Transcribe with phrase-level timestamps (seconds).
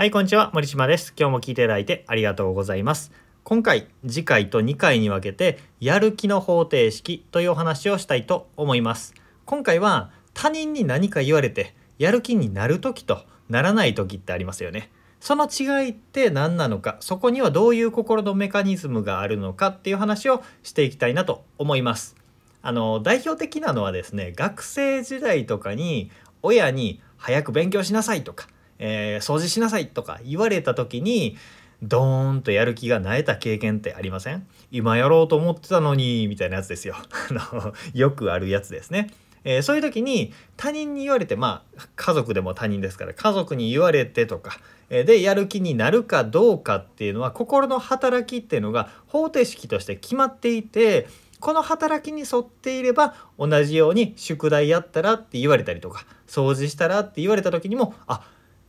[0.00, 0.50] はい、こんにちは。
[0.54, 1.12] 森島です。
[1.14, 3.12] 今日も聞いていただいてありがとうございます。
[3.44, 9.12] 今回、次回と2回に分けて、やる気の方程式というお話をしたいと思います。
[9.44, 14.90] 今回は、他人に何か言われて、やる気になる時とならない時ってありますよね。
[15.20, 22.16] その違いって何なのか、そこにはどういう心のメカニズムがあるのかっていう話をしていきたいなと思います。
[22.62, 26.10] あの、代表的なのはですね、学生時代とかに
[26.40, 28.46] 親に早く勉強しなさいとか、
[28.80, 31.36] えー、掃除しなさいとか言われた時に
[31.82, 34.46] ドーンとやる気がなえた経験ってありません？
[34.72, 36.96] 今やろうと思ってたのにみたいなやつですよ
[37.94, 39.10] よくあるやつですね。
[39.44, 44.58] えー、そういう時に他人に言われてまあ家族でも他人ですから家族に言われてとか、
[44.90, 51.06] え、でやる気になるかどうかっていうのは心の働きっていうのが方程式として決まっていて
[51.38, 58.20] この働きに沿っていれば同じように宿題やったらって言われたりとか掃除したらって言われた時にもあ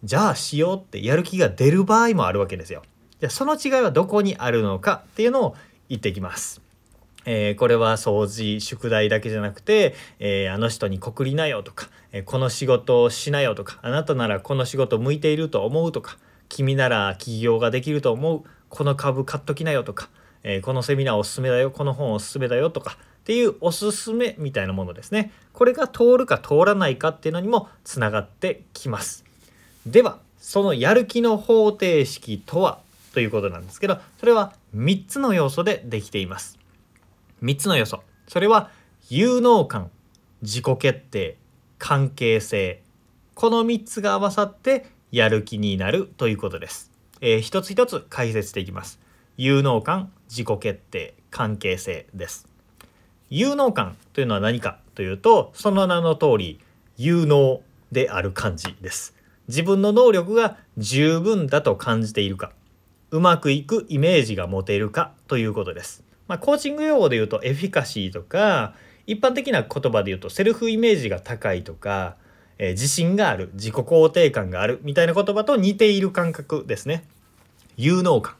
[0.03, 2.81] じゃあしようってやる気が出る場合もあるわけですよ。
[3.19, 5.55] じゃその違いはどこにあるのかっていうのを
[5.89, 6.61] 言ってきます。
[7.25, 16.17] えー、これは掃除宿題だけじゃなくて、えー、あの人に告りなよとか、えー、この仕事をしなよとかあなたならこの仕事向いていると思うとか
[16.49, 20.09] 君なら起業ができると思うこの株買っときなよとか、
[20.43, 29.30] えこのセミナーおすすめだよこの本おすすめだよとかっていうおすすめみたいなものですねこれが通るか通らないかっていうのにもつながってきます。
[29.85, 32.79] ではそのやる気の方程式とは？
[33.13, 36.57] ということなんですけどそれは3つの要素でできています。
[37.43, 38.01] 3つの要素。
[38.27, 38.69] それは
[39.09, 39.89] 有能感
[40.41, 41.37] 自己決定
[41.77, 42.81] 関係性。
[43.33, 48.99] この3つが合わさってやる気になるということです、えー、一つ一つ解説していきます。
[49.35, 52.47] 有能感自己決定関係性です。
[53.29, 56.59] 有能感というのは何かというとその名の通り
[56.97, 59.15] 有能である感じです。
[59.51, 62.53] 自分の能力が十分だと感じているか
[63.11, 66.05] うまくいくイメージが持てるかということです。
[66.29, 68.73] まあ、コーチング用語で言うとエフィカシーとか
[69.05, 72.15] 一般的な言葉で言うとセルフイメージが高いとか、
[72.59, 77.03] えー、自信がある自己肯定感があるみたいな言葉と似ている感覚ですね。
[77.75, 78.35] 有能感。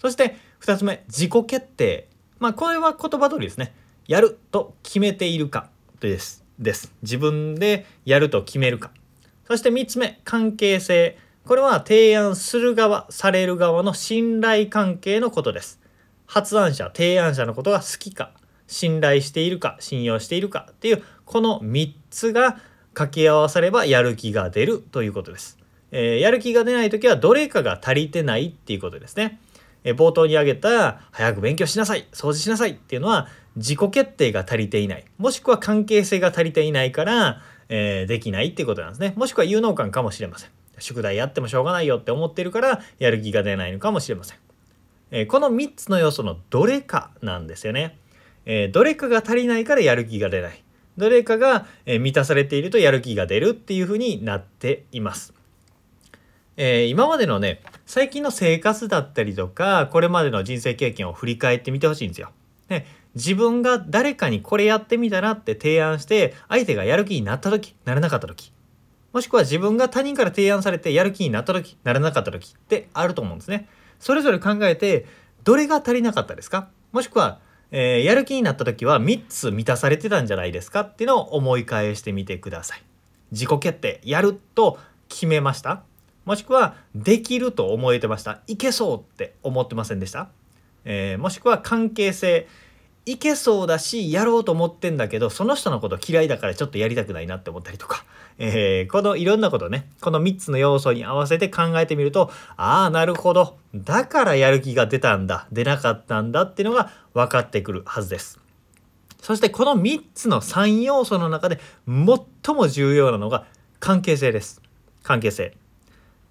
[0.00, 2.08] そして2つ目自己決定。
[2.40, 3.72] まあこれは言葉通りですね。
[4.08, 5.70] やると決めているか
[6.00, 6.44] です。
[6.58, 6.92] です。
[7.02, 8.90] 自分でやると決めるか。
[9.48, 11.18] そして3つ目関係性。
[11.44, 15.80] これは提案する側される側の信頼関係のことです。
[16.26, 18.32] 発案者提案者のことが好きか
[18.66, 22.58] 信頼しているか信用しているかっていうこの3つが
[22.94, 25.58] 掛け合わさればやる気が出るということです、
[25.92, 29.38] えー、やる気が出ない時はどれかが足りてないっていうことですね、
[29.84, 35.04] えー、冒頭に挙げた早く勉強しなさい掃除しなさいっていうのは自己決定が足りていない。
[35.16, 39.14] もしくは関係性が足りていないからえー、できないっていうことなんですね。
[39.16, 40.50] もしくは有能感かもしれません。
[40.78, 44.38] 宿題やってもしょうがないよって思ってるからやる気が出ないのかもしれません。
[45.10, 47.98] えー、この3つの要素のどれかなんですよね。
[48.44, 50.62] えー、どれかが足りないからやる気が出ない。
[50.96, 55.34] どれかが、え満たされているとやる気が出るっていうふうになっています。
[56.56, 62.30] えー、今までのね最近の生活だったりとかこれまでの人生経験を振り返ってみてほしいんですよ。
[62.68, 68.52] ね、自分が誰かにこれやってみたらって提案して相手がやる気になった時ならなかった時。
[69.12, 73.68] もしくは自分が他人から提案されてやる気になった時ならなかった時ってあると思うんですね。
[73.98, 75.06] それぞれ考えて
[75.44, 76.68] どれが足りなかったですか？
[76.92, 77.38] もしくは、
[77.70, 80.80] えー、やる気になった時は3つ満たされてたんじゃないですか？
[80.80, 82.82] っていうのを思い返してみてください。
[83.32, 84.00] 自己決定。
[84.04, 84.78] やると
[85.08, 85.84] 決めました？
[86.26, 88.40] もしくはできると思えてました？
[88.48, 90.28] いけそうって思ってませんでした、
[90.86, 92.48] えー、もしくは関係性
[93.04, 98.04] いけそうだしやろうと思ってんだけどその人のこと嫌いだからちょっとやりたくないなって思ったりとか、
[98.38, 108.40] えー、このいろんなことねこの3つの要素に合わせて考えてみるとああなるほどだからやる気が出たんだ出なかったんだっていうのが分かってくるはずです。
[109.20, 111.58] そしてこの3つの3要素の中で
[111.88, 113.44] 最も重要なのが
[113.80, 114.62] 関係性です。
[115.02, 115.56] 関係性。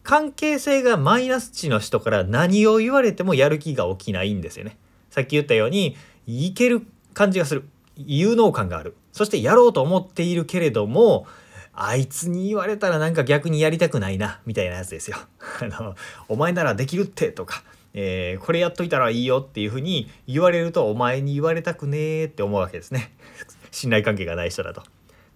[0.05, 4.77] 関係性がマイナス値の人から何を言われてもやる気が起きないんですよね。
[5.09, 5.97] さっき言ったように
[6.27, 11.25] いける感じがする有能感があるそしてやろうと思っているけれども
[11.73, 15.17] あいつに言われたらなんか逆にやりたくないなみたいなやつですよ。
[15.61, 15.95] あの
[16.27, 17.63] お前ならできるってとか、
[17.93, 23.11] えー、これやっといたらいいよっていうふうに言われるとお前に言われたくねーって思うわけですね。
[23.71, 24.83] 信頼関係がない人だと。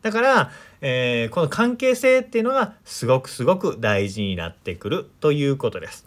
[0.02, 0.52] だから、
[0.82, 6.06] えー、この関係性っていうのがすごくすごく大事になってくるということです。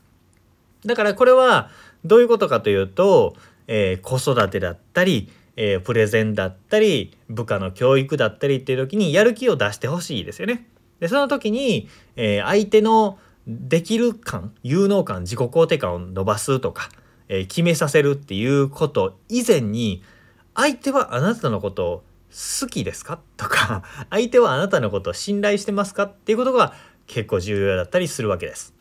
[0.84, 1.70] だからこれは
[2.04, 3.36] どういうことかというと
[3.66, 10.66] えー、子育てだったり、えー、プレゼンだったり部下の教育だったりっていう時にやる気を出してほしいですよね。
[11.00, 16.90] でその時に、えー、相手のできる感有能感自己肯定感を伸ばすとか、
[17.28, 20.02] えー、決めさせるっていうこと以前に
[20.54, 22.02] 相手はあなたのことを
[22.32, 23.20] 好きですか？
[23.37, 26.05] とか 相手はあなたのことを信頼してますか？
[26.05, 26.75] っていうことが
[27.06, 28.75] 結構重要だったりするわけです。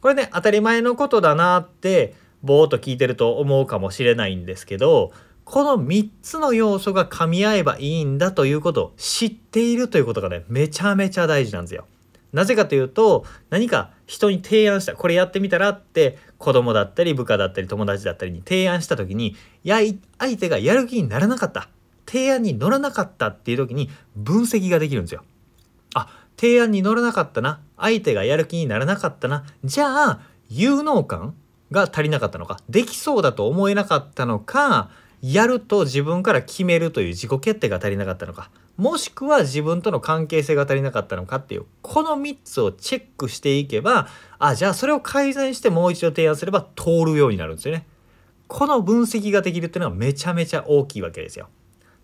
[0.00, 5.12] これね当たり前のことだなってぼーっと聞いてると思うかもしれないんですけど
[5.44, 11.86] この3つの要素が噛み合えばいいんだということを知っているということがねめちゃめちゃ大事なんですよ。
[12.32, 19.78] なぜかというと何か人に提案したこれやってみたらって子供だったり部下だったり友達だったりに提案した時にや
[20.18, 21.68] 相手がやる気にならなかった
[22.10, 25.22] 提案に乗らなかったっていう時に分析ができるんですよ。
[25.94, 31.34] あ提案に乗らなかったな相手がやる気にならなかったなじゃあ有能感
[31.70, 34.90] が足りなかったのかできそうだと思えなかったのか
[35.22, 44.08] やると自分から決めるという自己決定が足りなかったのかもしくは自分との関係性が足りなかったのかっていうこの3つをチェックしていけば
[44.38, 47.86] あじゃあそれを改善してもう一度提案すれば通るようになるんですよね。
[48.48, 51.48] この分析ができるっていうのはめちゃめちゃ大きいわけですよ。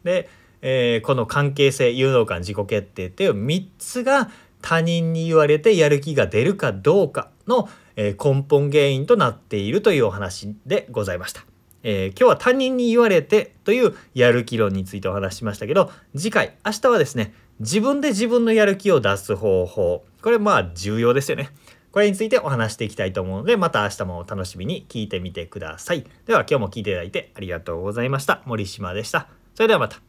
[0.04, 0.28] で、
[0.62, 4.30] えー、この関係性有能感自己決定っていう3つが
[4.62, 11.44] 他人に言われてやる気が出るかどうかの、えー、根本原因となっているというお話でございました。
[11.82, 20.04] えー、今日は他人に言われてというやる気論についてお話ししましたけど次回明日はですね自分で自分のやる気を出す方法。
[20.20, 21.50] これまあ重要ですよね。
[21.92, 26.04] これについてお話していきたいと思うのでまた明日もお楽しみに聞いてみてください。
[26.26, 28.42] では今日も聞いていただいてありがとうございました。
[28.44, 29.28] 森島でした。
[29.56, 30.02] それではまた。